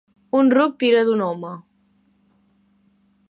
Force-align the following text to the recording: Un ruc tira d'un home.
Un 0.37 0.47
ruc 0.53 0.79
tira 0.83 1.03
d'un 1.09 1.21
home. 1.27 1.53